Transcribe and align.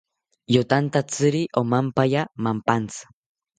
Yotantatziri 0.55 1.41
omampaya 1.61 2.21
mampantzi 2.43 3.01